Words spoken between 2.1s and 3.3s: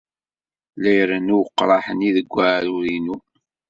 deg weɛrur-inu.